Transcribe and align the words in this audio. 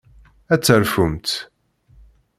Ad 0.53 0.61
terfumt. 0.61 1.29